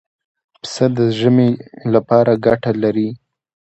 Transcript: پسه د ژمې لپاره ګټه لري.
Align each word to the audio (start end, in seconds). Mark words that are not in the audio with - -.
پسه 0.61 0.85
د 0.97 0.99
ژمې 1.19 1.49
لپاره 1.93 2.31
ګټه 2.45 2.71
لري. 2.83 3.09